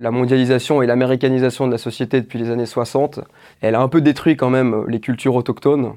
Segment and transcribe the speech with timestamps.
[0.00, 3.18] La mondialisation et l'américanisation de la société depuis les années 60,
[3.62, 5.94] elle a un peu détruit quand même les cultures autochtones.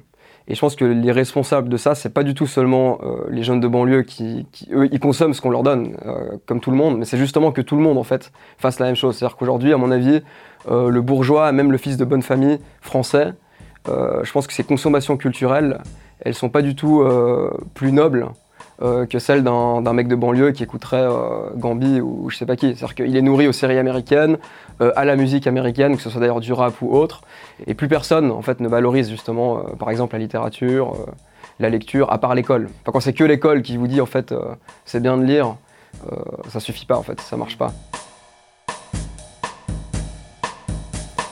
[0.47, 3.43] Et je pense que les responsables de ça, c'est pas du tout seulement euh, les
[3.43, 6.77] jeunes de banlieue qui, eux, ils consomment ce qu'on leur donne, euh, comme tout le
[6.77, 9.17] monde, mais c'est justement que tout le monde, en fait, fasse la même chose.
[9.17, 10.23] C'est-à-dire qu'aujourd'hui, à mon avis,
[10.67, 13.33] euh, le bourgeois, même le fils de bonne famille français,
[13.87, 15.79] je pense que ces consommations culturelles,
[16.21, 17.03] elles sont pas du tout
[17.73, 18.27] plus nobles
[18.81, 22.55] euh, que celle d'un mec de banlieue qui écouterait euh, Gambi ou je sais pas
[22.55, 22.75] qui.
[22.75, 24.39] C'est-à-dire qu'il est nourri aux séries américaines,
[24.81, 27.21] euh, à la musique américaine, que ce soit d'ailleurs du rap ou autre,
[27.67, 30.95] et plus personne en fait ne valorise justement, par exemple, la littérature,
[31.59, 32.69] la lecture, à part l'école.
[32.81, 34.33] Enfin, quand c'est que l'école qui vous dit en fait
[34.85, 35.57] c'est bien de lire,
[36.49, 37.73] ça suffit pas en fait, ça marche pas.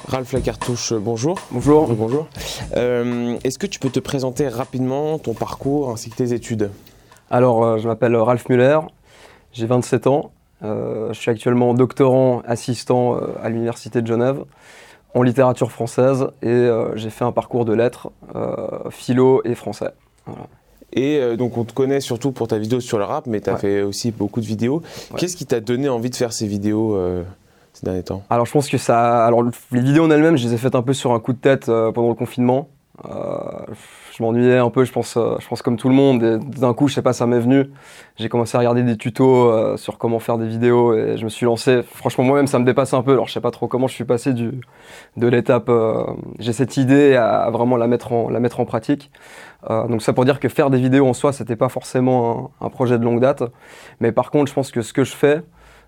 [0.08, 1.40] Ralph Lacartouche, bonjour.
[1.52, 1.88] Bonjour.
[1.96, 2.28] bonjour.
[2.74, 6.70] Est-ce que tu peux te présenter rapidement ton parcours ainsi que tes études?
[7.30, 8.80] Alors, euh, je m'appelle Ralph Muller,
[9.52, 10.32] j'ai 27 ans.
[10.64, 14.44] Euh, je suis actuellement doctorant assistant euh, à l'Université de Genève
[15.14, 18.12] en littérature française et j'ai fait un parcours de lettres,
[18.92, 19.90] philo et français.
[20.94, 23.58] Et donc on te connaît surtout pour ta vidéo sur le rap, mais tu as
[23.58, 24.84] fait aussi beaucoup de vidéos.
[25.18, 26.96] Qu'est-ce qui t'a donné envie de faire ces vidéos
[27.74, 28.22] ces derniers temps?
[28.30, 29.26] Alors je pense que ça...
[29.26, 31.40] Alors les vidéos en elles-mêmes, je les ai faites un peu sur un coup de
[31.40, 32.70] tête pendant le confinement
[33.06, 36.24] je m'ennuyais un peu, je pense, euh, je pense comme tout le monde.
[36.24, 37.72] Et d'un coup, je sais pas, ça m'est venu.
[38.18, 41.30] J'ai commencé à regarder des tutos euh, sur comment faire des vidéos et je me
[41.30, 41.82] suis lancé.
[41.84, 43.14] Franchement, moi-même, ça me dépasse un peu.
[43.14, 44.60] Alors, je sais pas trop comment je suis passé du,
[45.16, 45.70] de l'étape.
[45.70, 46.04] Euh,
[46.38, 49.10] j'ai cette idée à, vraiment la mettre en, la mettre en pratique.
[49.70, 53.00] donc, ça pour dire que faire des vidéos en soi, c'était pas forcément un, projet
[53.00, 53.44] de longue date.
[54.02, 55.42] Mais par contre, je pense que ce que je fais,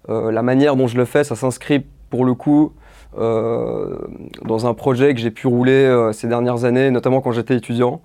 [0.07, 2.73] la manière dont je le fais, ça s'inscrit pour le coup
[3.17, 8.01] dans un projet que j'ai pu rouler ces dernières années, notamment quand j'étais étudiant.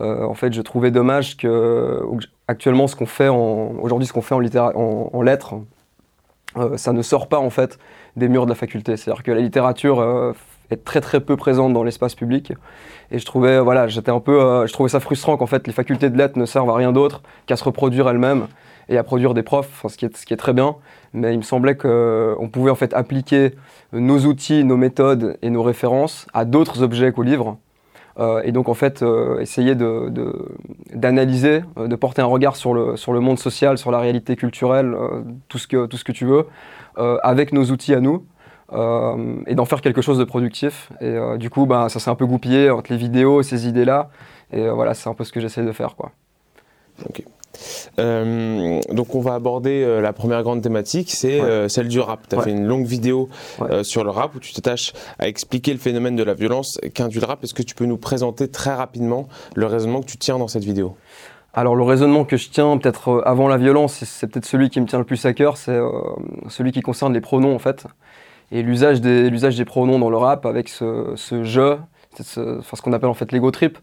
[0.00, 2.02] Euh, en fait, je trouvais dommage que
[2.48, 5.54] actuellement, ce qu'on fait aujourd'hui, ce qu'on fait en, lettres,
[6.56, 7.78] euh, ça ne sort pas en fait
[8.16, 8.96] des murs de la faculté.
[8.96, 10.32] C'est-à-dire que la littérature euh,
[10.70, 12.52] est très très peu présente dans l'espace public.
[13.10, 16.08] Et je trouvais, voilà, j'étais un peu, je trouvais ça frustrant qu'en fait les facultés
[16.08, 18.46] de lettres ne servent à rien d'autre qu'à se reproduire elles-mêmes
[18.88, 20.76] et à produire des profs, ce qui est très bien.
[21.14, 23.54] Mais il me semblait qu'on pouvait en fait appliquer
[23.92, 27.58] nos outils, nos méthodes et nos références à d'autres objets qu'aux livres.
[28.18, 32.96] Euh, et donc en fait euh, essayer d'analyser, de, de, porter un regard sur le,
[32.96, 36.12] sur le monde social, sur la réalité culturelle, euh, tout, ce que, tout ce que
[36.12, 36.46] tu veux,
[37.22, 38.26] avec nos outils à nous.
[39.46, 40.90] et d'en faire quelque chose de productif.
[41.00, 44.10] Et du coup, bah, ça s'est un peu goupillé entre les vidéos et ces idées-là.
[44.52, 45.96] Et voilà, c'est un peu ce que j'essaie de faire.
[45.96, 46.12] Quoi.
[47.98, 52.26] Euh, donc on va aborder euh, la première grande thématique, c'est euh, celle du rap.
[52.28, 53.28] Tu as fait une longue vidéo
[53.82, 57.26] sur le rap où tu t'attaches à expliquer le phénomène de la violence qu'induit le
[57.26, 57.44] rap.
[57.44, 60.64] Est-ce que tu peux nous présenter très rapidement le raisonnement que tu tiens dans cette
[60.64, 60.96] vidéo?
[61.54, 64.86] Alors le raisonnement que je tiens peut-être avant la violence, c'est peut-être celui qui me
[64.86, 65.78] tient le plus à cœur, c'est
[66.48, 67.84] celui qui concerne les pronoms en fait.
[68.52, 71.44] Et l'usage des, des pronoms dans le rap avec ce, ce
[72.22, 73.78] ce, ce qu'on appelle en fait l'ego trip.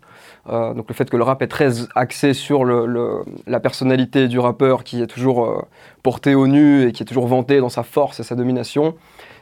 [0.50, 4.84] Euh, donc le fait que le rap est très axé sur la personnalité du rappeur
[4.84, 5.62] qui est toujours euh,
[6.02, 8.96] porté au nu et qui est toujours vanté dans sa force et sa domination.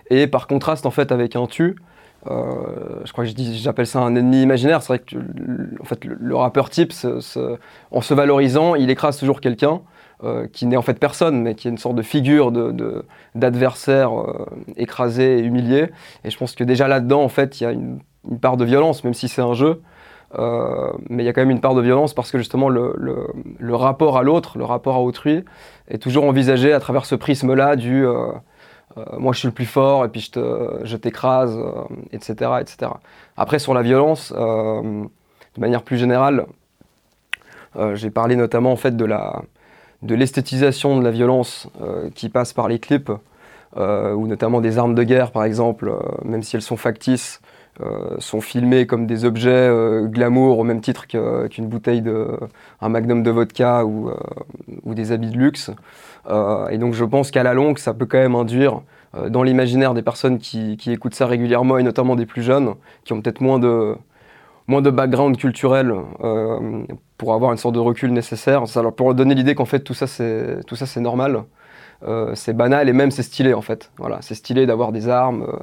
[0.09, 1.75] Et par contraste en fait avec un tu,
[2.29, 4.81] euh, je crois que j'appelle ça un ennemi imaginaire.
[4.81, 5.15] C'est vrai que
[5.79, 6.91] en fait, le, rappeur type,
[7.91, 9.81] en se valorisant, il écrase toujours quelqu'un.
[10.51, 12.51] qui n'est en fait personne, mais qui est une sorte de figure
[13.35, 14.11] d'adversaire
[14.75, 15.91] écrasé et humilié.
[16.23, 17.99] Et je pense que déjà là-dedans, en fait, il y a une,
[18.41, 19.81] part de violence, même si c'est un jeu.
[20.35, 23.75] Euh, mais il y a quand même une part de violence parce que justement le,
[23.75, 25.43] rapport à l'autre, le rapport à autrui,
[25.87, 28.31] est toujours envisagé à travers ce prisme-là du euh,
[28.97, 31.57] euh, moi je suis le plus fort et puis je t'écrase,
[32.11, 32.91] etc., etc.
[33.37, 36.45] Après sur la violence, de manière plus générale,
[37.93, 39.43] j'ai parlé notamment en fait de la
[40.03, 41.69] de l'esthétisation de la violence
[42.15, 43.11] qui passe par les clips,
[43.75, 45.93] ou notamment des armes de guerre par exemple,
[46.25, 47.39] même si elles sont factices,
[48.19, 52.27] sont filmés comme des objets euh, glamour au même titre qu'une bouteille de
[52.81, 54.15] un magnum de vodka ou, euh,
[54.83, 55.71] ou des habits de luxe.
[56.69, 58.81] et donc je pense qu'à la longue, ça peut quand même induire
[59.29, 62.73] dans l'imaginaire des personnes qui, qui, écoutent ça régulièrement et notamment des plus jeunes
[63.05, 63.95] qui ont peut-être moins de
[64.67, 65.93] moins de background culturel
[67.17, 68.67] pour avoir une sorte de recul nécessaire.
[68.67, 71.43] Ça pour donner l'idée qu'en fait tout ça c'est normal.
[72.03, 73.91] Euh, c'est banal et même c'est stylé en fait.
[73.97, 75.43] Voilà, c'est stylé d'avoir des armes.
[75.43, 75.57] Euh,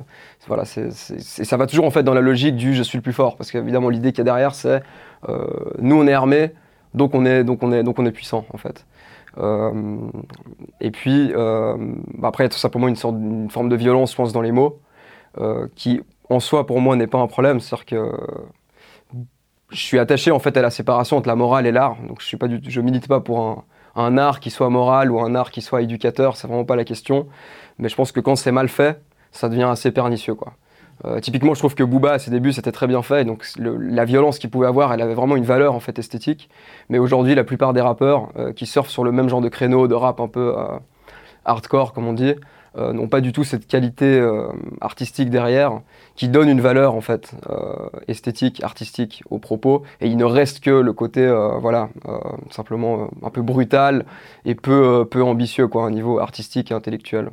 [0.49, 3.37] voilà, ça va toujours en fait dans la logique du je suis le plus fort
[3.37, 4.83] parce qu'évidemment l'idée qu'il y a derrière c'est
[5.29, 5.47] euh,
[5.79, 6.51] nous on est armés
[6.93, 8.85] donc on est donc on est donc on est puissant en fait.
[10.81, 12.97] et puis bah, après il y a tout simplement une
[13.51, 14.81] forme de violence je pense dans les mots
[15.77, 18.13] qui en soi pour moi n'est pas un problème, c'est-à-dire que
[19.71, 22.27] je suis attaché en fait à la séparation entre la morale et l'art donc je
[22.27, 23.65] suis pas je milite pas pour un
[23.97, 26.85] un art qui soit moral ou un art qui soit éducateur, c'est vraiment pas la
[26.85, 27.27] question.
[27.79, 29.01] Mais je pense que quand c'est mal fait,
[29.33, 30.55] ça devient assez pernicieux quoi.
[31.05, 33.25] Euh, typiquement, je trouve que Booba, à ses débuts, c'était très bien fait.
[33.25, 36.49] Donc, la violence qu'il pouvait avoir, elle avait vraiment une valeur en fait esthétique.
[36.89, 39.89] Mais aujourd'hui, la plupart des rappeurs euh, qui surfent sur le même genre de créneau
[39.89, 40.79] de rap un peu euh,
[41.45, 42.35] hardcore, comme on dit,
[42.77, 44.21] n'ont pas du tout cette qualité
[44.81, 45.81] artistique derrière
[46.17, 47.35] qui donne une valeur en fait
[48.09, 49.83] esthétique, artistique aux propos.
[50.01, 51.27] Et il ne reste que le côté,
[51.61, 51.89] voilà,
[52.51, 54.05] simplement un peu brutal
[54.45, 57.31] et peu, peu ambitieux quoi, au niveau artistique et intellectuel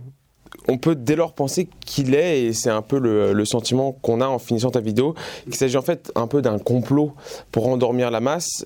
[0.68, 4.28] on peut dès lors penser qu'il est, et c'est un peu le, sentiment qu'on a
[4.28, 5.16] en finissant ta vidéo,
[5.46, 7.14] qu'il s'agit en fait un peu d'un complot
[7.52, 8.66] pour endormir la masse.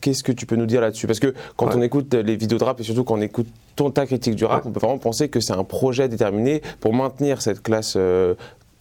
[0.00, 1.06] Qu'est-ce que tu peux nous dire là-dessus?
[1.06, 3.90] Parce que quand on écoute les vidéos de rap et surtout quand on écoute ton
[3.90, 7.42] ta critique du rap, on peut vraiment penser que c'est un projet déterminé pour maintenir
[7.42, 8.34] cette classe euh,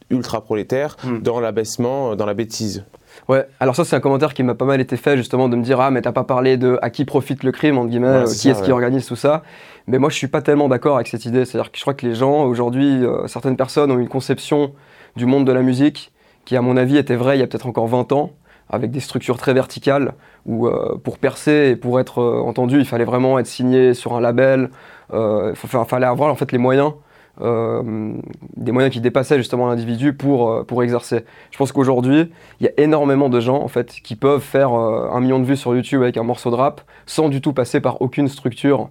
[0.10, 1.20] ultra prolétaire hmm.
[1.20, 2.84] dans l'abaissement, dans la bêtise.
[3.28, 5.64] Ouais, alors ça c'est un commentaire qui m'a pas mal été fait justement de me
[5.64, 8.26] dire ah mais t'as pas parlé de à qui profite le crime entre guillemets, euh,
[8.26, 9.44] qui est-ce qui organise tout ça.
[9.88, 12.06] Mais moi je suis pas tellement d'accord avec cette idée, c'est-à-dire que je crois que
[12.06, 14.74] les gens aujourd'hui, euh, certaines personnes ont une conception
[15.16, 16.12] du monde de la musique
[16.46, 18.32] qui à mon avis était vraie il y a peut-être encore 20 ans,
[18.70, 20.14] avec des structures très verticales
[20.46, 24.22] où euh, pour percer et pour être entendu il fallait vraiment être signé sur un
[24.22, 24.70] label,
[25.14, 26.94] il fallait avoir en fait les moyens
[27.40, 28.14] euh,
[28.58, 31.24] des moyens qui dépassaient justement l'individu pour, euh, pour exercer.
[31.50, 32.30] Je pense qu'aujourd'hui,
[32.60, 35.46] il y a énormément de gens en fait qui peuvent faire euh, un million de
[35.46, 38.90] vues sur YouTube avec un morceau de rap sans du tout passer par aucune structure,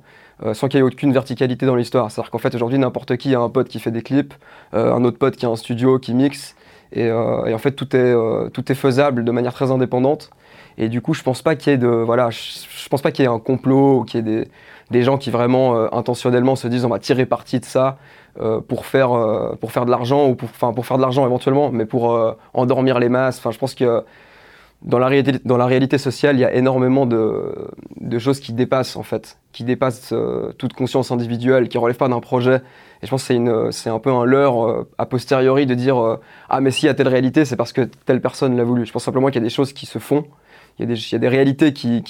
[0.55, 2.11] sans qu'il y ait aucune verticalité dans l'histoire.
[2.11, 4.35] C'est-à-dire qu'en fait aujourd'hui n'importe qui a un pote qui fait des clips,
[4.73, 6.57] un autre pote qui a un studio qui mixe,
[6.93, 8.15] et, en fait tout est,
[8.53, 10.31] tout est faisable de manière très indépendante.
[10.79, 13.25] Et du coup, je pense pas qu'il y ait de voilà, je, pense pas qu'il
[13.25, 14.49] y ait un complot ou qu'il y ait des,
[14.91, 17.99] des gens qui vraiment intentionnellement se disent on va tirer parti de ça
[18.39, 21.71] euh, pour, faire, euh, pour faire de l'argent, ou pour, pour faire de l'argent éventuellement,
[21.73, 23.39] mais pour euh, endormir les masses.
[23.39, 24.05] Enfin, je pense que
[24.83, 25.09] dans la,
[25.67, 30.15] réalité, sociale, il y a énormément de, choses qui dépassent, en fait, qui dépassent
[30.59, 32.63] toute conscience individuelle, qui ne relèvent pas d'un projet.
[33.03, 36.19] Et je pense que c'est un peu un leurre a posteriori de dire
[36.49, 38.87] Ah, mais s'il y a telle réalité, c'est parce que telle personne l'a voulu.
[38.87, 40.25] Je pense simplement qu'il y a des choses qui se font,
[40.79, 42.03] il y a des, il réalités qui,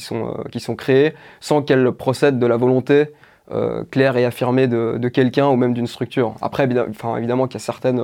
[0.00, 3.08] sont, créées sans qu'elles procèdent de la volonté
[3.52, 6.34] euh, clair et affirmé de, quelqu'un ou même d'une structure.
[6.40, 8.02] Après, évidemment qu'il y a certaines.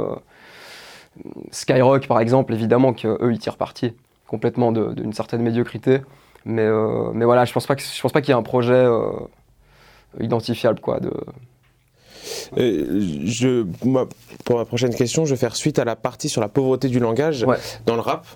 [1.24, 3.94] Euh, Skyrock, par exemple, évidemment qu'eux, ils tirent parti
[4.26, 6.00] complètement d'une certaine médiocrité.
[6.44, 8.86] Mais, euh, mais voilà, je pense pas je pense pas qu'il y ait un projet
[10.20, 11.12] identifiable, quoi, de,
[12.56, 13.64] je,
[14.44, 17.00] pour ma prochaine question, je vais faire suite à la partie sur la pauvreté du
[17.00, 17.46] langage
[17.86, 18.26] dans le rap,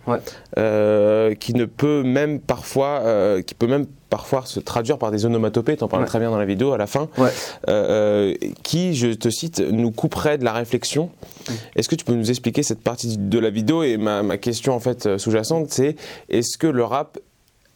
[1.38, 5.84] qui ne peut même parfois, qui peut même parfois se traduire par des onomatopées, tu
[5.84, 7.31] en parlais très bien dans la vidéo à la fin, euh,
[7.69, 11.10] euh, qui, je te cite, nous couperait de la réflexion.
[11.48, 11.52] Mm.
[11.76, 14.81] Est-ce que tu peux nous expliquer cette partie de la vidéo Et ma, question en
[14.81, 15.96] fait sous-jacente, c'est
[16.28, 17.19] est-ce que le rap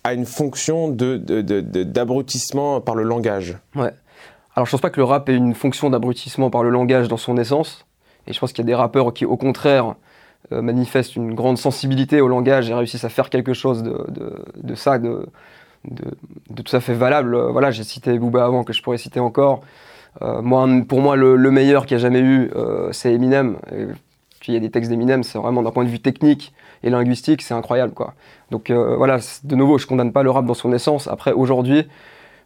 [0.02, 3.56] a une fonction d'abrutissement de, de, par le langage?
[3.74, 3.92] Ouais.
[4.56, 7.16] Alors je pense pas que le rap ait une fonction d'abrutissement par le langage dans
[7.16, 7.86] son essence.
[8.26, 9.94] Et je pense qu'il y a des rappeurs qui, au contraire,
[10.52, 14.06] euh, manifestent une grande sensibilité au langage et réussissent à faire quelque chose de,
[14.62, 15.26] de ça, de,
[15.84, 16.04] de,
[16.62, 17.34] tout à fait valable.
[17.34, 19.62] Euh, voilà, j'ai cité Booba avant, que je pourrais citer encore.
[20.22, 22.50] Euh, pour moi, le, meilleur qu'il y a jamais eu,
[22.92, 23.56] c'est Eminem.
[24.46, 26.52] il y a des textes d'Eminem, c'est vraiment d'un point de vue technique
[26.82, 28.14] et linguistique, c'est incroyable, quoi.
[28.50, 31.08] Donc voilà, de nouveau, je condamne pas le rap dans son essence.
[31.08, 31.88] Après, aujourd'hui,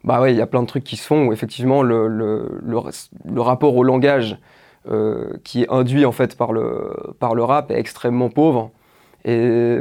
[0.03, 3.41] bah ouais, il y a plein de trucs qui se font où effectivement le, le,
[3.41, 4.37] rapport au langage
[5.43, 8.71] qui est induit en fait par le, par le rap est extrêmement pauvre.
[9.25, 9.79] Et,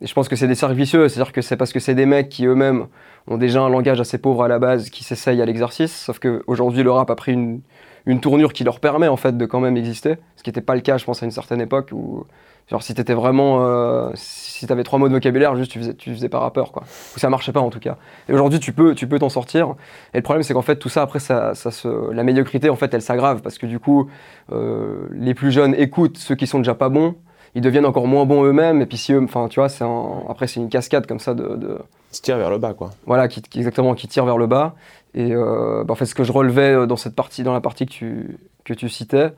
[0.00, 2.46] je pense que c'est des cercles c'est-à-dire que c'est parce que c'est des mecs qui
[2.46, 2.86] eux-mêmes
[3.26, 6.82] ont déjà un langage assez pauvre à la base qui s'essayent à l'exercice, sauf qu'aujourd'hui
[6.82, 7.60] le rap a pris une,
[8.06, 10.74] une, tournure qui leur permet en fait de quand même exister, ce qui n'était pas
[10.74, 12.24] le cas je pense à une certaine époque où
[12.70, 16.14] genre si t'étais vraiment, euh, si t'avais trois mots de vocabulaire juste tu faisais, tu
[16.14, 16.84] faisais pas rappeur quoi,
[17.14, 17.96] ou ça marchait pas en tout cas.
[18.28, 19.74] Et aujourd'hui tu peux, tu peux t'en sortir,
[20.14, 22.76] et le problème c'est qu'en fait tout ça après ça, ça se, la médiocrité en
[22.76, 24.08] fait elle s'aggrave parce que du coup
[24.52, 27.16] euh, les plus jeunes écoutent ceux qui sont déjà pas bons,
[27.54, 28.82] ils deviennent encore moins bons eux-mêmes.
[28.82, 29.84] Et puis si eux, enfin, tu vois, c'est
[30.28, 31.78] après c'est une cascade comme ça de, de...
[32.10, 32.90] Qui tire vers le bas, quoi.
[33.06, 34.74] Voilà, qui, exactement, qui tire vers le bas.
[35.14, 37.60] Et euh, bah, en fait, ce que je relevais euh, dans cette partie, dans la
[37.60, 39.32] partie que tu, que tu citais,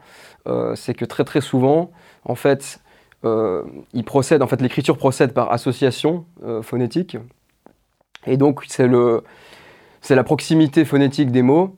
[0.47, 1.91] euh, c'est que très très souvent,
[2.25, 2.81] en fait,
[3.93, 6.27] il procède, en fait, l'écriture procède par association
[6.63, 7.17] phonétique.
[8.25, 9.25] Et donc, c'est le,
[10.01, 11.77] c'est la proximité phonétique des mots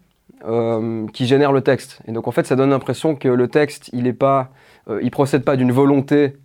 [1.14, 2.02] qui génère le texte.
[2.06, 4.50] Et donc, en fait, ça donne l'impression que le texte, il n'est pas
[5.00, 6.36] il procède pas d'une volonté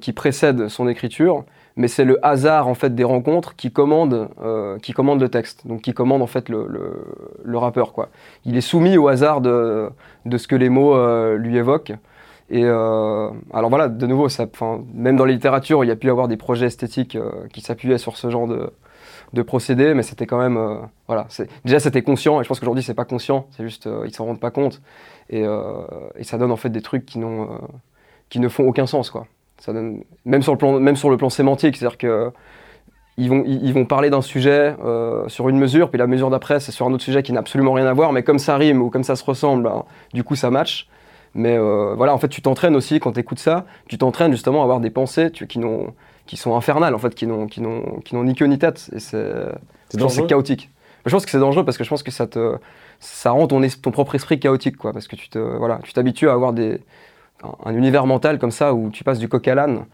[0.00, 1.44] qui précède son écriture,
[1.78, 5.66] mais c'est le hasard en fait des rencontres qui commande, euh, qui commande le texte,
[5.66, 6.66] donc qui commande en fait le,
[7.44, 8.08] le, rappeur quoi.
[8.44, 9.88] Il est soumis au hasard de,
[10.26, 10.96] de ce que les mots
[11.36, 11.94] lui évoquent.
[12.50, 14.46] Et alors voilà, de nouveau, ça,
[14.92, 17.16] même dans la littérature, il y a pu avoir des projets esthétiques
[17.52, 18.72] qui s'appuyaient sur ce genre de,
[19.32, 20.58] de procédés, mais c'était quand même,
[21.06, 21.28] voilà,
[21.64, 24.40] déjà c'était conscient, et je pense qu'aujourd'hui c'est pas conscient, c'est juste, ils s'en rendent
[24.40, 24.82] pas compte,
[25.30, 25.44] et,
[26.16, 27.48] et, ça donne en fait des trucs qui n'ont,
[28.30, 29.26] qui ne font aucun sens, quoi.
[29.58, 32.30] Ça donne, même sur le plan, même sur le plan sémantique, c'est-à-dire que
[33.18, 36.60] ils vont, ils vont parler d'un sujet euh, sur une mesure, puis la mesure d'après,
[36.60, 38.80] c'est sur un autre sujet qui n'a absolument rien à voir, mais comme ça rime
[38.80, 39.84] ou comme ça se ressemble, ben,
[40.14, 40.88] du coup, ça match.
[41.34, 44.60] Mais euh, voilà, en fait, tu t'entraînes aussi quand tu écoutes ça, tu t'entraînes justement
[44.60, 45.60] à avoir des pensées tu, qui,
[46.26, 47.48] qui sont infernales, en fait, qui n'ont
[48.12, 48.88] ni queue ni tête.
[48.94, 50.70] Et c'est chaotique.
[51.04, 52.56] Je pense que c'est dangereux parce que je pense que ça, te,
[53.00, 56.52] ça rend ton, ton propre esprit chaotique, quoi, parce que tu t'habitues voilà, à avoir
[56.52, 56.80] des,
[57.42, 59.84] un, un, univers mental comme ça où tu passes du coq à l'âne.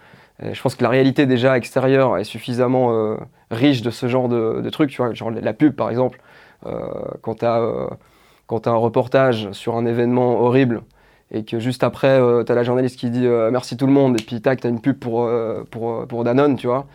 [0.43, 3.17] Euh, je pense que la réalité déjà extérieure est suffisamment euh,
[3.51, 6.21] riche de ce genre de, trucs, tu vois, genre la pub par exemple,
[6.67, 6.81] euh,
[7.23, 10.83] quand tu as, as, un reportage sur un événement horrible
[11.31, 14.23] et que juste après, tu as la journaliste qui dit merci tout le monde, et
[14.23, 15.29] puis tac, tu as une pub pour,
[15.71, 16.87] pour, pour, Danone, tu vois,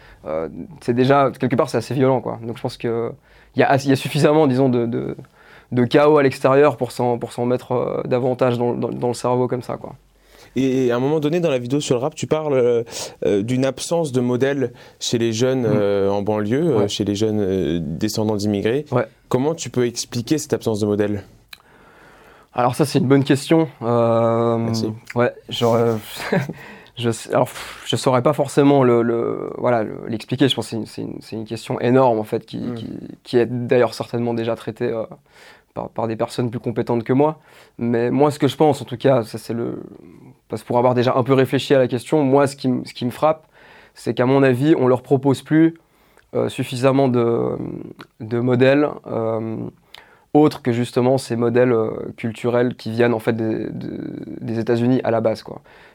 [0.79, 2.39] c'est déjà, quelque part, c'est assez violent, quoi.
[2.43, 3.11] Donc je pense qu'il
[3.57, 5.17] y a, y a suffisamment, disons, de, de,
[5.73, 9.75] de chaos à l'extérieur pour s'en mettre davantage dans, dans, dans, le cerveau comme ça,
[9.75, 9.95] quoi.
[10.61, 12.83] Et à un moment donné, dans la vidéo sur le rap, tu parles euh,
[13.25, 15.73] euh, d'une absence de modèle chez les jeunes mm.
[15.73, 18.85] euh, en banlieue, chez les jeunes descendants d'immigrés.
[19.29, 21.23] Comment tu peux expliquer cette absence de modèle?
[22.53, 23.69] Alors ça, c'est une bonne question.
[23.79, 24.91] Merci.
[25.15, 25.77] Ouais, genre,
[26.97, 27.49] je, alors,
[27.85, 30.49] je saurais pas forcément le, voilà l'expliquer.
[30.49, 32.75] je pense que c'est une, une, question énorme en fait, qui, mm.
[32.75, 32.89] qui,
[33.23, 34.91] qui est d'ailleurs certainement déjà traitée
[35.73, 37.39] par, des personnes plus compétentes que moi.
[37.77, 39.83] Mais moi, ce que je pense, en tout cas, ça c'est le.
[40.49, 42.67] Parce que pour avoir déjà un peu réfléchi à la question, moi, ce qui,
[43.05, 43.45] me frappe,
[43.93, 45.75] c'est qu'à mon avis, on leur propose plus
[46.35, 47.57] euh, suffisamment de,
[48.19, 49.57] modèles euh,
[50.33, 55.21] autres que justement ces modèles euh, culturels qui viennent en fait des, États-Unis à la
[55.21, 55.43] base.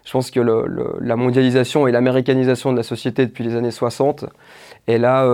[0.04, 4.26] Je pense que la mondialisation et l'américanisation de la société depuis les années 60,
[4.86, 5.26] elle a,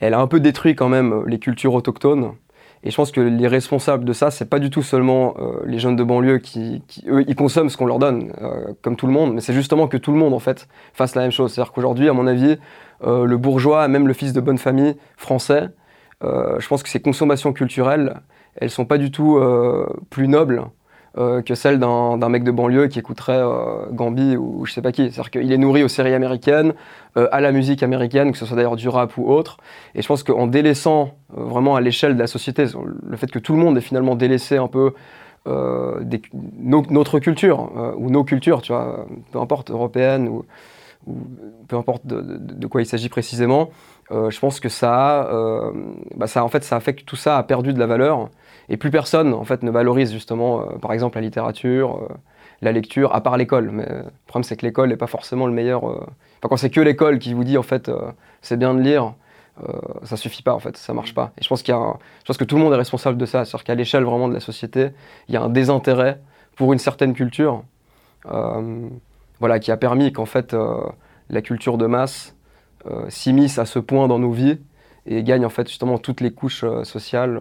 [0.00, 2.32] elle a un peu détruit quand même les cultures autochtones.
[2.86, 5.80] Et je pense que les responsables de ça, c'est pas du tout seulement euh, les
[5.80, 9.12] jeunes de banlieue qui, eux, ils consomment ce qu'on leur donne, euh, comme tout le
[9.12, 11.52] monde, mais c'est justement que tout le monde, en fait, fasse la même chose.
[11.52, 12.58] C'est-à-dire qu'aujourd'hui, à mon avis,
[13.02, 15.70] euh, le bourgeois, même le fils de bonne famille français,
[16.22, 18.20] je pense que ces consommations culturelles,
[18.54, 19.38] elles sont pas du tout
[20.08, 20.64] plus nobles
[21.18, 24.92] euh, que celle d'un mec de banlieue qui écouterait euh, Gambi ou je sais pas
[24.92, 25.10] qui.
[25.10, 26.74] C'est-à-dire qu'il est nourri aux séries américaines,
[27.16, 29.56] euh, à la musique américaine, que ce soit d'ailleurs du rap ou autre.
[29.94, 32.66] Et je pense qu'en délaissant vraiment à l'échelle de la société,
[33.02, 34.92] le fait que tout le monde est finalement délaissé un peu
[36.58, 40.44] notre culture ou nos cultures, tu vois, peu importe européenne ou,
[41.68, 43.70] peu importe de, quoi il s'agit précisément,
[44.10, 45.30] je pense que ça,
[46.16, 48.28] bah ça, en fait, ça a fait que tout ça a perdu de la valeur
[48.68, 52.14] et plus personne en fait ne valorise justement, euh, par exemple, la littérature, euh,
[52.62, 53.70] la lecture, à part l'école.
[53.70, 55.88] Mais le problème c'est que l'école n'est pas forcément le meilleur.
[55.88, 57.90] Euh, enfin, quand c'est que l'école qui vous dit en fait
[58.42, 59.14] c'est bien de lire,
[60.02, 61.32] ça suffit pas en fait, ça marche pas.
[61.38, 63.26] Et je pense qu'il y a, je pense que tout le monde est responsable de
[63.26, 64.90] ça, c'est-à-dire qu'à l'échelle vraiment de la société,
[65.28, 66.20] il y a un désintérêt
[66.56, 67.62] pour une certaine culture,
[68.24, 70.54] voilà, qui a permis qu'en fait
[71.30, 72.34] la culture de masse
[73.08, 74.58] s'immisce à ce point dans nos vies
[75.06, 77.40] et gagne en fait justement toutes les couches sociales,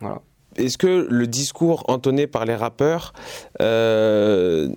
[0.00, 0.20] voilà
[0.56, 3.12] est-ce que le discours entonné par les rappeurs,
[3.60, 4.68] euh,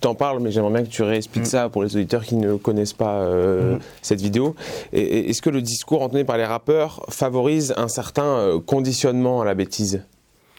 [0.00, 1.46] t'en parles, mais j'aimerais bien que tu réexpliques mm.
[1.46, 3.80] ça pour les auditeurs qui ne connaissent pas euh, mm.
[4.02, 4.54] cette vidéo.
[4.92, 9.54] Est-ce que le discours entonné par les rappeurs favorise un certain euh, conditionnement à la
[9.54, 10.04] bêtise?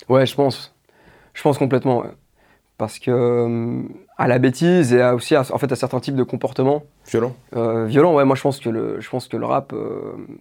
[0.10, 0.74] Ouais, je pense.
[1.34, 2.04] Je pense complètement.
[2.78, 3.84] Parce que euh,
[4.18, 6.84] à la bêtise et aussi à, en fait à certains types de comportements.
[7.08, 7.36] Violents.
[7.86, 8.25] violents, ouais.
[8.25, 9.74] Moi, je pense que le, je pense que le rap,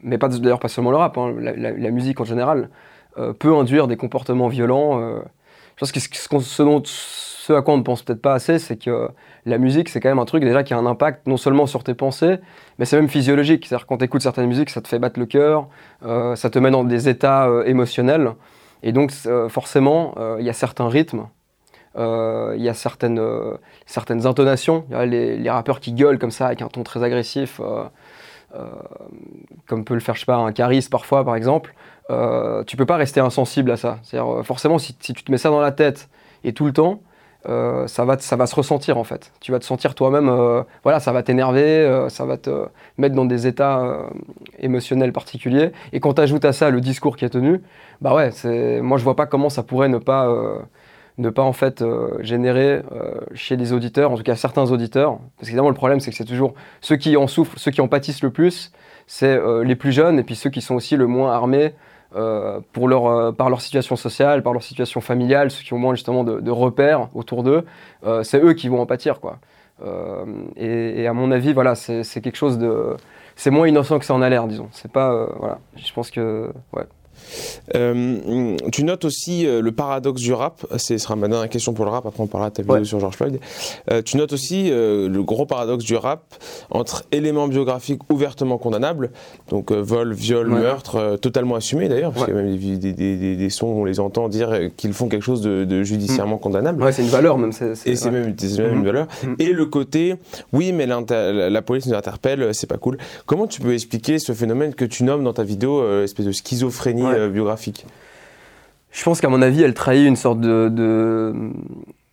[0.03, 2.71] mais pas d'ailleurs pas seulement le rap, hein, la, musique en général
[3.19, 5.01] euh, peut induire des comportements violents.
[5.01, 5.21] Euh.
[5.77, 6.09] Je pense que ce,
[6.85, 9.09] ce à quoi on ne pense peut-être pas assez, c'est que
[9.47, 11.83] la musique, c'est quand même un truc déjà qui a un impact non seulement sur
[11.83, 12.39] tes pensées,
[12.79, 13.67] mais c'est même physiologique.
[13.67, 15.69] C'est-à-dire quand tu écoutes certaines musiques, ça te fait battre le cœur,
[16.05, 18.35] euh, ça te met dans des états émotionnels.
[18.83, 19.11] Et donc
[19.49, 21.27] forcément, il y a certains rythmes,
[21.97, 23.21] il y a certaines,
[23.85, 24.85] certaines intonations.
[24.91, 27.61] Y a les, rappeurs qui gueulent comme ça avec un ton très agressif,
[29.67, 31.75] comme peut le faire, je sais pas, un Caris parfois par exemple.
[32.11, 33.99] Euh, tu peux pas rester insensible à ça.
[34.03, 36.09] C'est-à-dire, euh, forcément, si, tu te mets ça dans la tête
[36.43, 37.01] et tout le temps,
[37.49, 39.33] euh, ça, va ça va se ressentir en fait.
[39.41, 40.29] Tu vas te sentir toi-même,
[40.83, 42.67] voilà, ça va t'énerver, ça va te
[42.99, 44.07] mettre dans des états
[44.59, 45.73] émotionnels particuliers.
[45.93, 47.63] Et quand tu ajoutes à ça le discours qui est tenu,
[48.01, 48.31] bah ouais,
[48.83, 50.29] moi je vois pas comment ça pourrait ne pas,
[51.21, 51.85] ne pas en fait
[52.21, 52.83] générer
[53.35, 56.25] chez les auditeurs, en tout cas certains auditeurs, parce qu'évidemment le problème c'est que c'est
[56.25, 58.73] toujours ceux qui en souffrent, ceux qui en pâtissent le plus,
[59.07, 61.75] c'est les plus jeunes et puis ceux qui sont aussi le moins armés
[62.17, 65.79] euh, pour leur, euh, par leur situation sociale, par leur situation familiale, ceux qui ont
[65.79, 67.65] moins justement de, repères autour d'eux,
[68.05, 69.21] euh, c'est eux qui vont en pâtir.
[69.21, 69.39] Quoi.
[70.57, 72.97] Et, et, à mon avis, voilà, c'est quelque chose de,
[73.37, 74.69] c'est moins innocent que ça en a l'air, disons.
[74.73, 76.83] C'est pas, voilà, je pense que, ouais.
[77.75, 81.85] Euh, tu notes aussi euh, le paradoxe du rap, ce sera ma dernière question pour
[81.85, 83.41] le rap, après on parlera de ta vidéo sur George Floyd.
[83.91, 86.35] Euh, tu notes aussi le gros paradoxe du rap
[86.71, 89.11] entre éléments biographiques ouvertement condamnables,
[89.49, 93.81] donc vol, viol, meurtre, totalement assumés d'ailleurs, parce qu'il y a même des, sons où
[93.81, 96.41] on les entend dire qu'ils font quelque chose de, judiciairement mm.
[96.41, 96.83] condamnable.
[96.83, 97.53] Ouais, c'est une valeur même.
[97.87, 98.85] Et c'est même, une mm.
[98.85, 99.07] valeur.
[99.25, 99.35] Mm.
[99.39, 100.15] Et le côté,
[100.53, 102.99] oui, mais la police nous interpelle, c'est pas cool.
[103.27, 107.03] Comment tu peux expliquer ce phénomène que tu nommes dans ta vidéo, espèce de schizophrénie
[107.15, 107.87] euh, biographique
[108.91, 111.33] Je pense qu'à mon avis, elle trahit une sorte de,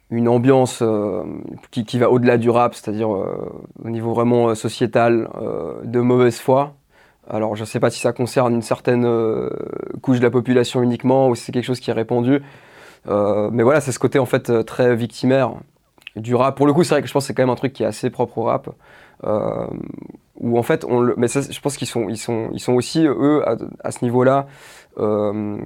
[0.09, 1.23] une ambiance euh,
[1.71, 3.51] qui, va au-delà du rap, c'est-à-dire euh,
[3.83, 5.29] au niveau vraiment sociétal,
[5.83, 6.73] de mauvaise foi.
[7.29, 9.05] Alors je ne sais pas si ça concerne une certaine
[10.01, 12.41] couche de la population uniquement ou si c'est quelque chose qui est répandu.
[13.05, 15.51] mais voilà, c'est ce côté en fait très victimaire
[16.15, 16.55] du rap.
[16.55, 17.83] Pour le coup, c'est vrai que je pense que c'est quand même un truc qui
[17.83, 18.69] est assez propre au rap.
[19.23, 20.85] Où en fait,
[21.17, 23.43] mais je pense qu'ils sont, ils sont, ils sont aussi, eux,
[23.83, 24.47] à ce niveau-là,
[24.99, 25.57] euh,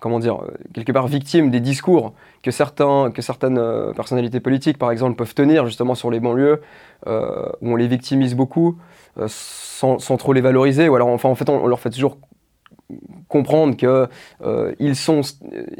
[0.00, 0.40] comment dire,
[0.72, 5.34] quelque part victime des discours que, certains, que certaines euh, personnalités politiques, par exemple, peuvent
[5.34, 6.60] tenir justement sur les banlieues,
[7.06, 8.78] euh, où on les victimise beaucoup,
[9.26, 12.18] sans, sans, trop les valoriser, ou alors enfin, en fait, on, leur fait toujours
[13.28, 15.20] comprendre qu'ils sont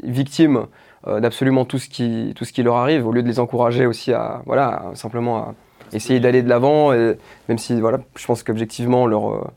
[0.03, 0.67] victimes
[1.05, 4.13] d'absolument tout, ce qui, tout ce qui leur arrive, au lieu de les encourager aussi
[4.13, 5.55] à, voilà, simplement à
[5.93, 9.51] essayer d'aller de l'avant, même si voilà, je pense qu'objectivement, leur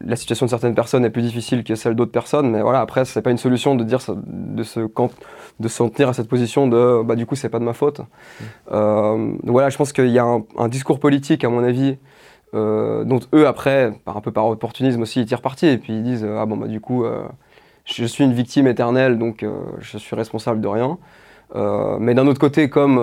[0.00, 3.04] la situation de certaines personnes est plus difficile que celle d'autres personnes, mais voilà, après,
[3.04, 4.80] c'est pas une solution de dire de se,
[5.60, 8.00] de s'en tenir à cette position de bah, du coup, c'est pas de ma faute.
[8.00, 8.44] Mmh.
[8.72, 11.98] Euh, voilà, je pense qu'il y a un, discours politique, à mon avis,
[12.54, 15.92] euh, dont eux, après, par un peu par opportunisme aussi, ils tirent parti et puis
[15.92, 17.22] ils disent ah bon, bah du coup, euh,
[17.84, 19.44] je suis une victime éternelle, donc
[19.80, 20.98] je suis responsable de rien.
[21.54, 22.98] Mais d'un autre côté, comme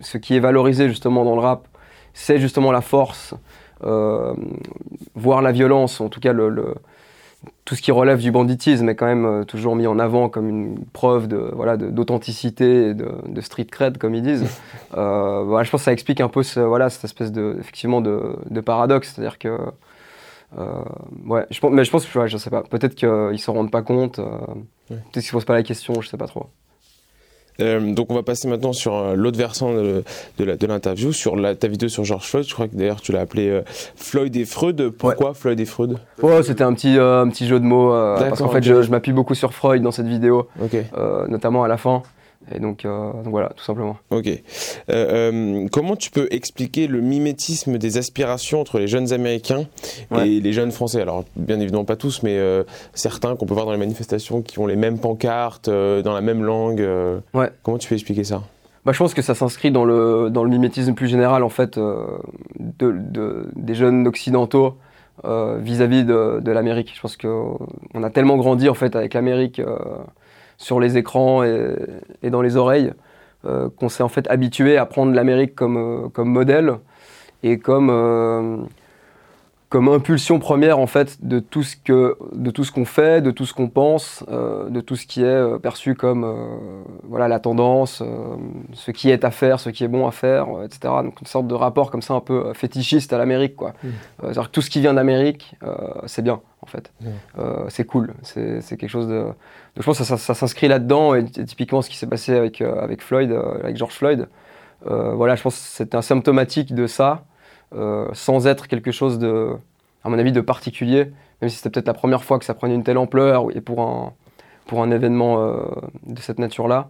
[0.00, 1.68] ce qui est valorisé justement dans le rap,
[2.14, 3.34] c'est justement la force
[3.84, 4.34] euh,
[5.14, 6.74] voir la violence, en tout cas le,
[7.66, 10.48] tout ce qui relève du banditisme est quand même euh, toujours mis en avant comme
[10.48, 14.46] une preuve de voilà d'authenticité et de, street cred comme ils disent.
[14.96, 18.00] Euh, voilà, je pense que ça explique un peu ce, voilà cette espèce de effectivement
[18.00, 19.58] de, paradoxe, c'est-à-dire que
[21.26, 23.82] ouais, je pense, mais je pense que je sais pas, peut-être qu'ils s'en rendent pas
[23.82, 24.20] compte,
[24.88, 26.46] peut-être qu'ils se posent pas la question, je sais pas trop.
[27.60, 30.02] Euh, donc on va passer maintenant sur euh, l'autre versant de,
[30.38, 32.46] de l'interview, sur la, ta vidéo sur George Floyd.
[32.48, 33.62] Je crois que d'ailleurs tu l'as appelé euh,
[33.96, 34.90] Floyd et Freud.
[34.90, 35.98] Pourquoi Floyd et Freud?
[36.22, 37.90] Oh, C'était un petit, un petit jeu de mots.
[37.90, 40.48] parce qu'en fait je, je m'appuie beaucoup sur Freud dans cette vidéo,
[41.28, 42.02] notamment à la fin.
[42.54, 43.96] Et donc, euh, donc, voilà, tout simplement.
[44.10, 44.28] Ok.
[44.28, 44.32] Euh,
[44.88, 49.66] euh, comment tu peux expliquer le mimétisme des aspirations entre les jeunes Américains
[50.16, 51.00] et les jeunes Français?
[51.00, 52.38] Alors, bien évidemment pas tous, mais
[52.94, 56.44] certains qu'on peut voir dans les manifestations qui ont les mêmes pancartes, dans la même
[56.44, 56.86] langue.
[57.34, 57.50] ouais.
[57.62, 58.42] Comment tu peux expliquer ça?
[58.84, 61.76] Bah, je pense que ça s'inscrit dans le, dans le mimétisme plus général en fait
[61.78, 64.76] de, de, des jeunes occidentaux
[65.24, 66.92] vis-à-vis de, de l'Amérique.
[66.94, 69.60] Je pense qu'on a tellement grandi en fait avec l'Amérique
[70.58, 72.92] sur les écrans et, dans les oreilles,
[73.44, 76.78] euh, qu'on s'est en fait habitué à prendre l'Amérique comme, euh, modèle
[77.42, 78.56] et comme, euh,
[79.68, 83.30] comme impulsion première en fait de tout ce que de tout ce qu'on fait, de
[83.30, 88.02] tout ce qu'on pense, de tout ce qui est perçu comme voilà la tendance,
[88.74, 90.94] ce qui est à faire, ce qui est bon à faire, etc.
[91.02, 93.74] Donc une sorte de rapport comme ça un peu fétichiste à l'Amérique quoi.
[93.82, 93.88] Mmh.
[94.20, 95.56] C'est-à-dire que tout ce qui vient d'Amérique,
[96.06, 96.92] c'est bien en fait.
[97.00, 97.08] Mmh.
[97.68, 99.26] c'est cool, c'est quelque chose de
[99.76, 103.02] je pense que ça, s'inscrit là-dedans, et, typiquement ce qui s'est passé avec, euh, avec
[103.02, 104.28] Floyd, euh, avec George Floyd.
[104.86, 107.24] Euh, voilà, je pense que c'est un symptomatique de ça,
[108.12, 109.56] sans être quelque chose de,
[110.04, 112.84] mon avis, de particulier, même si c'était peut-être la première fois que ça prenait une
[112.84, 114.12] telle ampleur, et pour
[114.66, 115.38] pour un événement
[116.04, 116.88] de cette nature-là.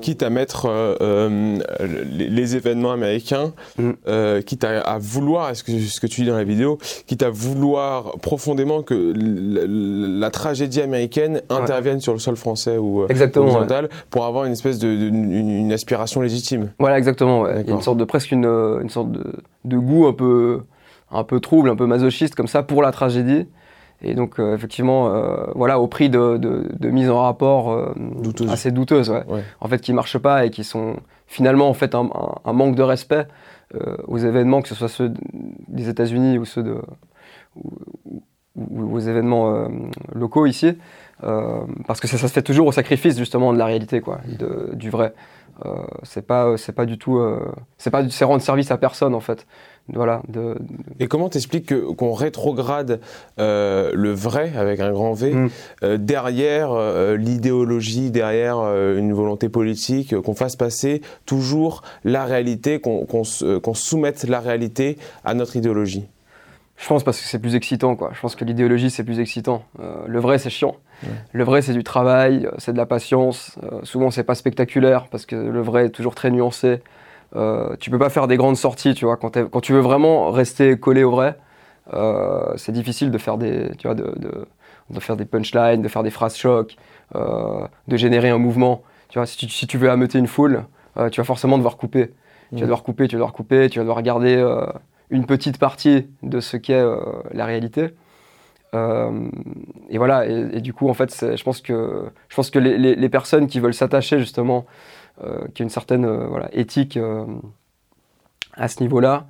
[0.00, 1.58] Quitte à mettre euh, euh,
[2.10, 3.90] les, événements américains, mm.
[4.08, 7.30] euh, quitte à, vouloir, est-ce que, ce que tu dis dans la vidéo, quitte à
[7.30, 14.44] vouloir profondément que la, tragédie américaine intervienne sur le sol français ou occidental pour avoir
[14.44, 16.70] une espèce de, une, aspiration légitime.
[16.78, 17.48] Voilà, exactement.
[17.48, 19.24] Il y a une sorte de presque une, une sorte de,
[19.64, 20.60] de, goût un peu,
[21.10, 23.46] un peu trouble, un peu masochiste comme ça pour la tragédie.
[24.02, 27.94] Et donc, euh, effectivement, euh, voilà, au prix de, de, mise en rapport euh,
[28.48, 29.44] assez douteuses, ouais.
[29.60, 32.08] en fait, qui ne marchent pas et qui sont finalement en fait un,
[32.44, 33.26] un, manque de respect
[34.08, 35.12] aux événements, que ce soit ceux
[35.68, 36.76] des États-Unis ou ceux de
[37.54, 37.78] ou,
[38.56, 39.68] ou, aux événements
[40.12, 40.76] locaux ici,
[41.20, 44.70] parce que ça, ça, se fait toujours au sacrifice justement de la réalité, quoi, de,
[44.74, 45.14] du vrai.
[46.02, 47.24] c'est pas, c'est pas du tout,
[47.78, 49.46] c'est pas, c'est rendre service à personne en fait.
[49.92, 50.56] Voilà, de,
[51.00, 53.00] Et comment t'expliques qu'on rétrograde
[53.38, 55.50] euh, le vrai avec un grand V mm.
[55.82, 63.74] euh, derrière euh, l'idéologie, derrière une volonté politique, qu'on fasse passer toujours la réalité, qu'on
[63.74, 66.06] soumette la réalité à notre idéologie?
[66.76, 68.10] Je pense parce que c'est plus excitant, quoi.
[68.14, 69.64] Je pense que l'idéologie c'est plus excitant.
[70.06, 70.76] le vrai c'est chiant.
[71.32, 73.58] Le vrai c'est du travail, c'est de la patience.
[73.82, 76.80] souvent c'est pas spectaculaire parce que le vrai est toujours très nuancé.
[77.36, 79.16] Euh, tu peux pas faire des grandes sorties, tu vois.
[79.16, 81.36] Quand, quand tu veux vraiment rester collé au vrai,
[81.92, 84.14] euh, c'est difficile de faire des, tu vois, de,
[84.90, 86.76] de, faire des punchlines, de faire des phrases chocs,
[87.14, 88.82] euh, de générer un mouvement.
[89.08, 90.64] Tu vois, si tu, si tu veux ameuter une foule,
[91.12, 92.12] tu vas forcément devoir couper.
[92.50, 92.60] Tu vas mmh.
[92.62, 94.44] devoir couper, tu vas devoir couper, tu vas devoir regarder
[95.08, 96.84] une petite partie de ce qu'est
[97.32, 97.90] la réalité.
[98.74, 102.96] et voilà, et, du coup, en fait, je pense que, je pense que les, les,
[102.96, 104.68] les personnes qui veulent s'attacher justement euh,
[105.54, 107.24] qui a une certaine euh, voilà, éthique euh,
[108.54, 109.26] à ce niveau-là.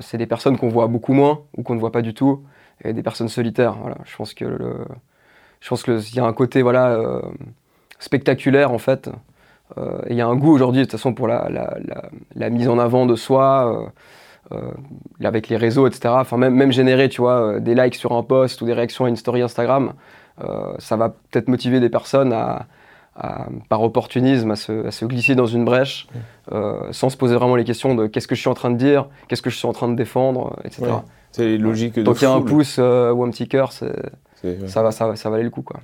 [0.00, 2.42] c'est des personnes qu'on voit beaucoup moins ou qu'on ne voit pas du tout,
[2.82, 3.76] et des personnes solitaires.
[3.80, 3.96] Voilà.
[4.04, 4.46] Je pense que
[5.60, 6.98] je pense qu'il y a un côté voilà,
[8.00, 9.10] spectaculaire en fait.
[10.10, 11.76] il y a un goût aujourd'hui de toute façon pour la, la,
[12.34, 13.92] la, mise en avant de soi,
[15.22, 16.14] avec les réseaux, etc.
[16.18, 19.08] Enfin même, même générer tu vois, des likes sur un post ou des réactions à
[19.08, 19.92] une story Instagram,
[20.78, 22.66] ça va peut-être motiver des personnes à,
[23.68, 26.06] par opportunisme à se, glisser dans une brèche
[26.50, 28.76] euh, sans se poser vraiment les questions de qu'est-ce que je suis en train de
[28.76, 30.86] dire, qu'est-ce que je suis en train de défendre, etc.
[31.30, 33.86] C'est logique de Tant qu'il y a un pouce euh, ou un petit cœur, ça,
[34.82, 35.62] va, ça, ça valait le coup.
[35.62, 35.80] Quoi.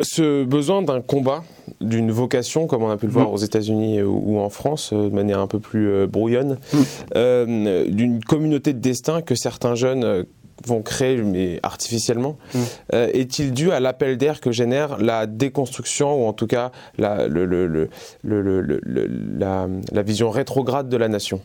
[0.00, 1.42] Ce besoin d'un combat,
[1.80, 3.32] d'une vocation, comme on a pu le voir mm.
[3.32, 7.90] aux États-Unis ou en France, euh, de manière un peu plus brouillonne, mm.
[7.90, 10.24] d'une communauté de destin que certains jeunes
[10.66, 12.58] vont créer, mais artificiellement, mm.
[12.94, 17.28] euh, est-il dû à l'appel d'air que génère la déconstruction, ou en tout cas la,
[17.28, 17.90] le, le,
[18.22, 21.40] la, la, vision rétrograde de la nation?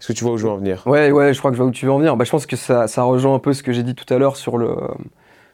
[0.00, 0.82] Est-ce que tu vois où je veux en venir?
[0.86, 2.16] Ouais, ouais, je crois que je vois où tu veux en venir.
[2.16, 4.18] Bah, je pense que ça, ça rejoint un peu ce que j'ai dit tout à
[4.18, 4.76] l'heure sur le,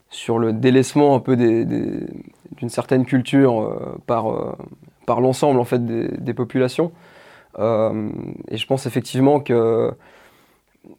[0.09, 4.57] sur le délaissement un peu d'une certaine culture euh, par, euh,
[5.07, 6.93] par l'ensemble en fait, des, des populations.
[7.59, 9.93] et je pense effectivement que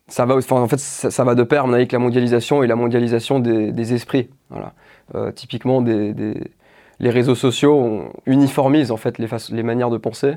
[0.08, 3.94] ça va, en fait, ça, va de pair avec la mondialisation et la mondialisation des,
[3.94, 4.30] esprits.
[4.50, 4.74] Voilà.
[5.16, 10.36] Euh, typiquement, les réseaux sociaux uniformisent en fait les, manières de penser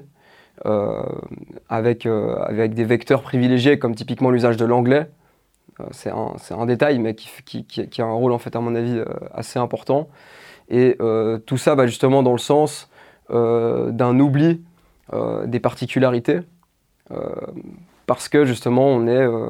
[0.66, 1.02] euh,
[1.68, 5.08] avec, euh, avec des vecteurs privilégiés comme typiquement l'usage de l'anglais.
[5.90, 9.00] c'est un, détail, mais qui, qui, qui, a un rôle en fait à mon avis
[9.34, 10.08] assez important.
[10.68, 10.96] Et
[11.46, 12.90] tout ça va justement dans le sens
[13.28, 14.62] d'un oubli
[15.46, 16.40] des particularités
[18.12, 19.48] parce que justement on est, euh,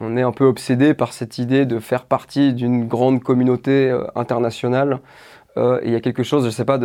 [0.00, 4.04] on est un peu obsédé par cette idée de faire partie d'une grande communauté euh,
[4.16, 4.98] internationale.
[5.56, 6.80] Euh, et il y a quelque chose, je sais pas,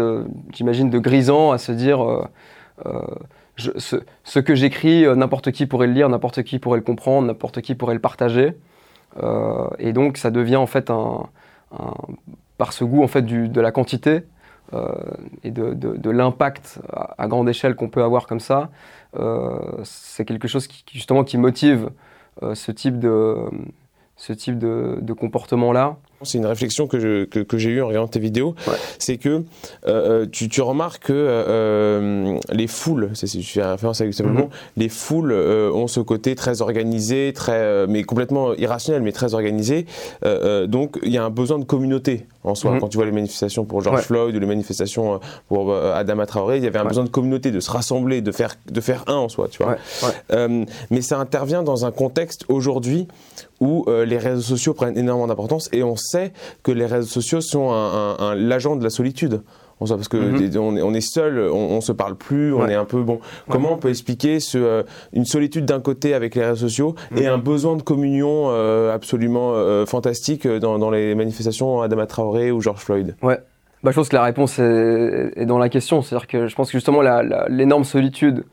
[0.53, 2.27] j'imagine, de grisant à se dire
[3.57, 7.73] ce, que j'écris, n'importe qui pourrait le lire, n'importe qui pourrait le comprendre, n'importe qui
[7.73, 8.53] pourrait le partager.
[9.79, 11.23] et donc ça devient en fait un,
[12.59, 14.21] par ce goût en fait de la quantité
[15.43, 18.69] et de, l'impact à, grande échelle qu'on peut avoir comme ça,
[19.17, 21.89] euh, c'est quelque chose qui, justement qui motive
[22.43, 23.35] euh, ce type de,
[24.15, 25.97] ce type de comportement-là.
[26.23, 28.55] C'est une réflexion que, je, que, que j'ai eue en regardant tes vidéos.
[28.97, 29.43] C'est que euh,
[29.87, 34.49] euh, tu, tu, remarques que euh, les foules, c'est, je fais référence avec simplement, mm
[34.77, 39.33] les foules euh, ont ce côté très organisé, très, euh, mais complètement irrationnel, mais très
[39.33, 39.85] organisé.
[40.67, 42.71] donc il y a un besoin de communauté en soi.
[42.71, 42.79] Mhm.
[42.79, 46.63] Quand tu vois les manifestations pour George Floyd ou les manifestations pour Adama Traoré, il
[46.63, 49.29] y avait un besoin de communauté, de se rassembler, de faire, de faire un en
[49.29, 49.77] soi, tu vois.
[50.89, 53.07] mais ça intervient dans un contexte aujourd'hui
[53.59, 57.71] où les réseaux sociaux prennent énormément d'importance et on sait que les réseaux sociaux sont
[57.71, 59.41] un, l'agent de la solitude.
[59.79, 60.81] Parce que mhm.
[60.81, 63.19] on, est, seul, on, on, se parle plus, on est un peu bon.
[63.47, 67.21] Comment on peut expliquer ce, euh, une solitude d'un côté avec les réseaux sociaux et
[67.21, 67.27] mhm.
[67.27, 72.81] un besoin de communion euh, absolument euh, fantastique dans, les manifestations Adama Traoré ou George
[72.81, 73.15] Floyd?
[73.21, 73.39] Ouais.
[73.81, 76.01] Bah, je pense que la réponse est, dans la question.
[76.01, 77.01] C'est-à-dire que je pense que justement
[77.47, 78.43] l'énorme solitude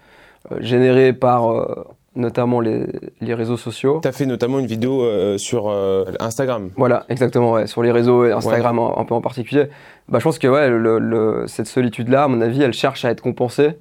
[0.61, 2.87] générée par notamment les,
[3.21, 4.01] les, réseaux sociaux.
[4.03, 6.71] Tu as fait notamment une vidéo euh, sur euh, Instagram.
[6.77, 9.67] Voilà, exactement, ouais, sur les réseaux et Instagram un, peu en particulier.
[10.09, 13.21] Bah, je pense que ouais, le, cette solitude-là, à mon avis, elle cherche à être
[13.21, 13.79] compensée.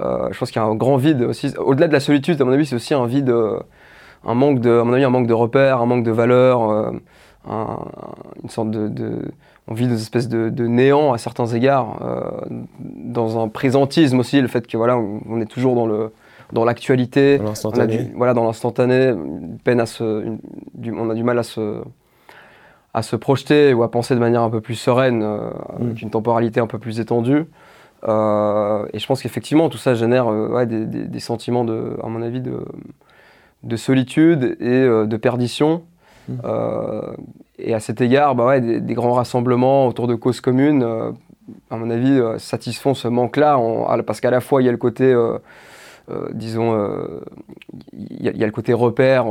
[0.00, 1.54] Euh, je pense qu'il y a un grand vide aussi.
[1.58, 3.34] Au-delà de la solitude, à mon avis, c'est aussi un vide,
[4.24, 6.92] un manque de, à mon avis, un manque de repères, un manque de valeurs,
[7.48, 9.22] une sorte de, de
[9.70, 12.00] on vit des espèces de, de, néant à certains égards,
[12.80, 16.10] dans un présentisme aussi, le fait que voilà, on est toujours dans le
[16.52, 17.38] dans l'actualité.
[18.14, 19.14] Voilà, dans l'instantané,
[19.64, 20.24] peine à se,
[20.86, 21.80] on a du mal à se,
[22.94, 25.82] à se projeter ou à penser de manière un peu plus sereine, euh, mm.
[25.82, 27.46] avec une temporalité un peu plus étendue.
[28.04, 30.26] et je pense qu'effectivement, tout ça génère
[30.66, 32.64] des, sentiments, de, à mon avis, de,
[33.62, 35.82] de solitude et de perdition.
[36.28, 36.40] Mmh.
[37.58, 40.86] et à cet égard, bah ouais, des, grands rassemblements autour de causes communes,
[41.70, 43.58] à mon avis, satisfont ce manque-là,
[44.06, 45.38] parce qu'à la fois, il y a le côté euh,
[46.32, 46.88] disons,
[47.92, 49.26] il y, a le côté repère,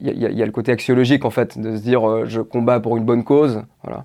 [0.00, 2.96] il y, a le côté axiologique en fait, de se dire euh, je combats pour
[2.96, 3.62] une bonne cause.
[3.84, 4.04] Voilà.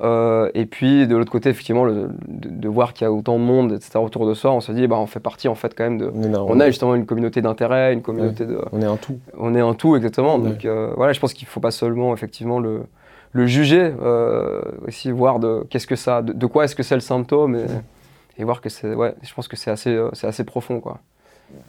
[0.00, 3.72] Euh, et puis de l'autre côté, effectivement, de, voir qu'il y a autant de monde,
[3.72, 3.98] etc.
[3.98, 6.10] autour de soi, on se dit, bah, on fait partie en fait quand même de.
[6.36, 8.58] On, a justement une communauté d'intérêt, une communauté de.
[8.72, 9.18] On est un tout.
[9.38, 10.38] On est un tout, exactement.
[10.38, 12.82] Donc voilà, je pense qu'il ne faut pas seulement effectivement le,
[13.32, 13.92] le juger,
[14.86, 17.66] aussi voir de qu'est-ce que ça, de, quoi est-ce que c'est le symptôme et
[18.42, 21.00] voir que c'est, ouais, je pense que c'est assez, euh, c'est assez profond, quoi.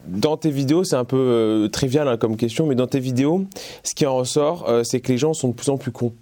[0.08, 3.46] Dans tes vidéos, c'est un peu euh, trivial hein, comme question, mais dans tes vidéos,
[3.84, 6.14] ce qui en ressort, euh, c'est que les gens sont de plus en plus cons,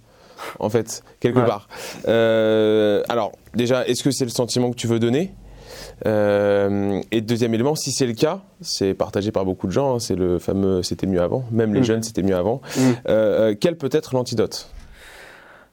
[0.58, 1.68] en fait, quelque part.
[2.06, 5.32] alors, déjà, est-ce que c'est le sentiment que tu veux donner?
[6.04, 10.16] Et deuxième élément, si c'est le cas, c'est partagé par beaucoup de gens, hein, c'est
[10.16, 11.84] le fameux c'était mieux avant, même les mm.
[11.84, 12.60] jeunes c'était mieux avant.
[12.76, 13.54] Mm.
[13.60, 14.68] quel peut être l'antidote?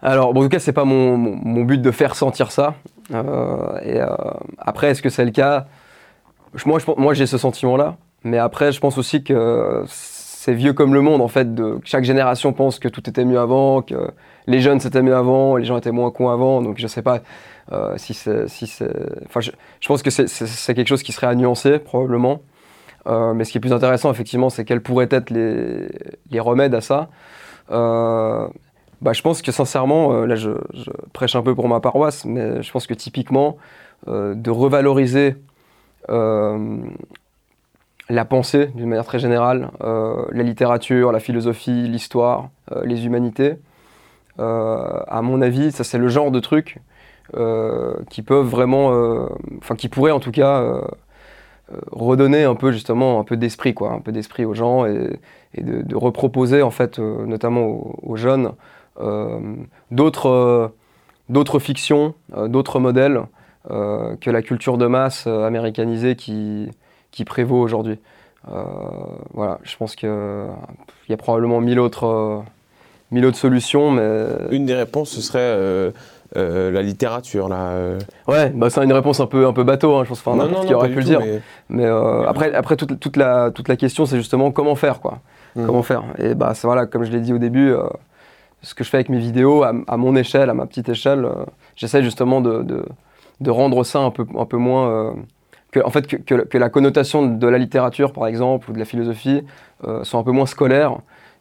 [0.04, 2.76] Alors, en tout cas, c'est pas mon, mon, but de faire sentir ça.
[3.14, 4.08] Euh, et euh,
[4.58, 5.68] après, est-ce que c'est le cas?
[6.66, 7.98] Moi, j'ai ce sentiment-là.
[8.24, 11.48] Mais après, je pense aussi que c'est vieux comme le monde, en fait.
[11.84, 14.12] Chaque génération pense que tout était mieux avant, que
[14.48, 16.62] les jeunes c'était mieux avant, les gens étaient moins cons avant.
[16.62, 17.22] Donc, je sais pas
[17.72, 18.46] euh, si c'est.
[19.26, 19.52] Enfin, je,
[19.88, 22.42] pense que c'est quelque chose qui serait à nuancer, probablement.
[23.08, 27.10] mais ce qui est plus intéressant, effectivement, c'est quels pourraient être les, remèdes à ça.
[29.02, 30.52] Bah, je pense que sincèrement, euh, là je,
[31.12, 33.58] prêche un peu pour ma paroisse, mais je pense que typiquement,
[34.08, 35.38] euh, de revaloriser
[36.10, 36.78] euh,
[38.10, 42.50] la pensée d'une manière très générale, la littérature, la philosophie, l'histoire,
[42.84, 43.56] les humanités,
[44.38, 46.80] à mon avis, ça c'est le genre de trucs
[48.10, 49.28] qui peuvent vraiment,
[49.60, 50.82] enfin qui pourraient en tout cas
[51.92, 55.18] redonner un peu justement un peu d'esprit quoi, un peu d'esprit aux gens et,
[55.58, 58.52] de, reproposer en fait, notamment aux jeunes,
[59.92, 60.68] d'autres euh,
[61.30, 63.22] d'autres fictions, euh, d'autres modèles
[63.70, 66.68] que la culture de masse américanisée qui,
[67.12, 68.00] qui prévaut aujourd'hui.
[69.36, 70.10] voilà, je pense qu'il
[71.10, 72.44] y a probablement mille autres,
[73.12, 74.26] mille autres solutions, mais...
[74.50, 75.94] Une des réponses, ce serait
[76.34, 77.78] la littérature, là.
[78.28, 80.74] Ouais, bah, c'est une réponse un peu, un peu bateau, hein, je pense, enfin, qui
[80.74, 81.22] aurait pu le dire.
[81.70, 85.20] Mais, après, après toute, toute, la, toute la question, c'est justement comment faire, quoi.
[85.56, 85.68] Mmh.
[85.68, 87.76] Comment faire Et bah, voilà, comme je l'ai dit au début,
[88.62, 91.46] ce que je fais avec mes vidéos, à, mon échelle, à ma petite échelle, euh,
[91.76, 92.86] j'essaie justement de,
[93.48, 94.90] rendre ça un peu, moins...
[94.90, 95.12] Euh,
[95.72, 99.44] que, en fait, que, la connotation de la littérature, par exemple, ou de la philosophie,
[99.88, 100.98] euh, soit un peu moins scolaire,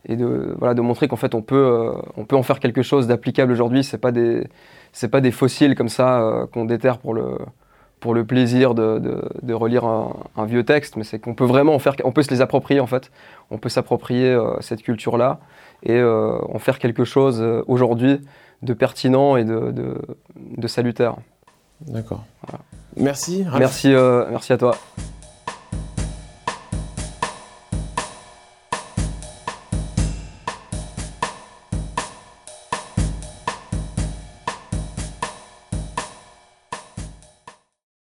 [0.09, 3.85] et de, montrer qu'en fait, on peut, en faire quelque chose d'applicable aujourd'hui.
[3.85, 4.45] Ce pas des
[5.11, 10.97] pas des fossiles comme ça qu'on déterre pour le, plaisir de, relire un, vieux texte,
[10.97, 13.11] mais c'est qu'on peut vraiment en faire, on peut se les approprier en fait.
[13.51, 15.39] On peut s'approprier cette culture-là
[15.83, 18.21] et euh, en faire quelque chose euh, aujourd'hui
[18.63, 19.73] de pertinent et de,
[20.57, 21.17] de, salutaire.
[21.87, 22.25] D'accord.
[22.97, 23.47] Merci.
[23.59, 24.77] Merci, euh, merci à toi.